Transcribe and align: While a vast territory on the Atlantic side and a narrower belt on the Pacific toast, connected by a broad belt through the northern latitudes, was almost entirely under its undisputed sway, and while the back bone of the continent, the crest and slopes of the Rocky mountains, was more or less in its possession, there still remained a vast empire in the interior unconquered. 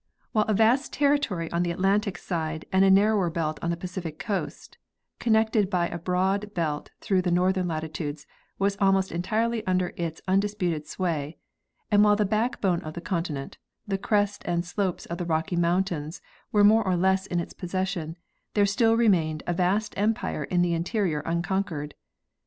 While 0.31 0.45
a 0.45 0.55
vast 0.55 0.91
territory 0.93 1.51
on 1.51 1.61
the 1.61 1.69
Atlantic 1.69 2.17
side 2.17 2.65
and 2.71 2.83
a 2.83 2.89
narrower 2.89 3.29
belt 3.29 3.59
on 3.61 3.69
the 3.69 3.77
Pacific 3.77 4.17
toast, 4.17 4.79
connected 5.19 5.69
by 5.69 5.89
a 5.89 5.99
broad 5.99 6.55
belt 6.55 6.89
through 7.01 7.21
the 7.21 7.29
northern 7.29 7.67
latitudes, 7.67 8.25
was 8.57 8.75
almost 8.81 9.11
entirely 9.11 9.63
under 9.67 9.93
its 9.97 10.19
undisputed 10.27 10.87
sway, 10.87 11.37
and 11.91 12.03
while 12.03 12.15
the 12.15 12.25
back 12.25 12.59
bone 12.61 12.81
of 12.81 12.95
the 12.95 12.99
continent, 12.99 13.59
the 13.87 13.99
crest 13.99 14.41
and 14.43 14.65
slopes 14.65 15.05
of 15.05 15.19
the 15.19 15.25
Rocky 15.27 15.55
mountains, 15.55 16.19
was 16.51 16.65
more 16.65 16.83
or 16.83 16.95
less 16.95 17.27
in 17.27 17.39
its 17.39 17.53
possession, 17.53 18.17
there 18.55 18.65
still 18.65 18.97
remained 18.97 19.43
a 19.45 19.53
vast 19.53 19.93
empire 19.97 20.45
in 20.45 20.63
the 20.63 20.73
interior 20.73 21.19
unconquered. 21.27 21.93